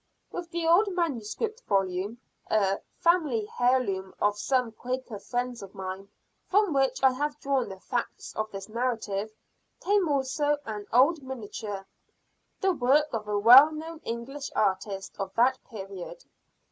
With 0.31 0.49
the 0.49 0.65
old 0.67 0.95
manuscript 0.95 1.61
volume 1.67 2.17
a 2.47 2.79
family 2.97 3.47
heirloom 3.59 4.15
of 4.19 4.35
some 4.39 4.71
Quaker 4.71 5.19
friends 5.19 5.61
of 5.61 5.75
mine 5.75 6.09
from 6.47 6.73
which 6.73 7.03
I 7.03 7.11
have 7.11 7.39
drawn 7.39 7.69
the 7.69 7.79
facts 7.79 8.33
of 8.35 8.49
this 8.49 8.67
narrative, 8.67 9.31
came 9.79 10.09
also 10.09 10.57
an 10.65 10.87
old 10.91 11.21
miniature, 11.21 11.85
the 12.61 12.73
work 12.73 13.13
of 13.13 13.27
a 13.27 13.37
well 13.37 13.71
known 13.71 13.99
English 13.99 14.49
artist 14.55 15.15
of 15.19 15.35
that 15.35 15.63
period. 15.65 16.25